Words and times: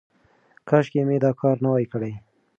کاشکې 0.67 1.01
مې 1.07 1.17
دا 1.23 1.31
کار 1.41 1.55
نه 1.63 1.69
وای 1.71 1.85
کړی. 1.93 2.13